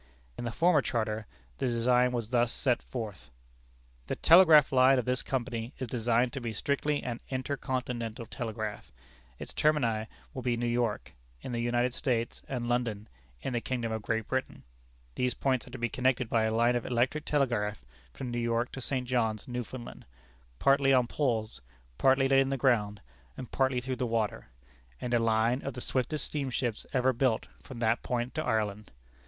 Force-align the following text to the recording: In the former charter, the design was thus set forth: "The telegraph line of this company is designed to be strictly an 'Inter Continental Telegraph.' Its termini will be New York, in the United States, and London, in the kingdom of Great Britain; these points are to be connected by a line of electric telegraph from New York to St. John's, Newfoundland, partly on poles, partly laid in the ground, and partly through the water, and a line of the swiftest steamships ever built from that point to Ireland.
In 0.35 0.45
the 0.45 0.51
former 0.51 0.81
charter, 0.81 1.27
the 1.59 1.67
design 1.67 2.11
was 2.11 2.31
thus 2.31 2.51
set 2.51 2.81
forth: 2.81 3.29
"The 4.07 4.15
telegraph 4.15 4.71
line 4.71 4.97
of 4.97 5.05
this 5.05 5.21
company 5.21 5.75
is 5.77 5.87
designed 5.87 6.33
to 6.33 6.41
be 6.41 6.53
strictly 6.53 7.03
an 7.03 7.19
'Inter 7.29 7.55
Continental 7.55 8.25
Telegraph.' 8.25 8.91
Its 9.37 9.53
termini 9.53 10.07
will 10.33 10.41
be 10.41 10.57
New 10.57 10.65
York, 10.65 11.13
in 11.41 11.51
the 11.51 11.59
United 11.61 11.93
States, 11.93 12.41
and 12.49 12.67
London, 12.67 13.09
in 13.43 13.53
the 13.53 13.61
kingdom 13.61 13.91
of 13.91 14.01
Great 14.01 14.27
Britain; 14.27 14.63
these 15.13 15.35
points 15.35 15.67
are 15.67 15.69
to 15.69 15.77
be 15.77 15.87
connected 15.87 16.27
by 16.29 16.45
a 16.45 16.51
line 16.51 16.75
of 16.75 16.83
electric 16.83 17.23
telegraph 17.23 17.85
from 18.11 18.31
New 18.31 18.39
York 18.39 18.71
to 18.71 18.81
St. 18.81 19.07
John's, 19.07 19.47
Newfoundland, 19.47 20.07
partly 20.57 20.91
on 20.93 21.05
poles, 21.05 21.61
partly 21.99 22.27
laid 22.27 22.39
in 22.41 22.49
the 22.49 22.57
ground, 22.57 23.01
and 23.37 23.51
partly 23.51 23.79
through 23.79 23.97
the 23.97 24.07
water, 24.07 24.47
and 24.99 25.13
a 25.13 25.19
line 25.19 25.61
of 25.61 25.75
the 25.75 25.79
swiftest 25.81 26.25
steamships 26.25 26.87
ever 26.91 27.13
built 27.13 27.45
from 27.61 27.77
that 27.77 28.01
point 28.01 28.33
to 28.33 28.43
Ireland. 28.43 28.89